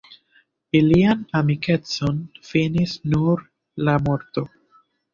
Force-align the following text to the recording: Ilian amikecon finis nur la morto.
Ilian 0.79 1.21
amikecon 1.41 2.19
finis 2.51 2.99
nur 3.15 3.47
la 3.87 3.99
morto. 4.11 4.49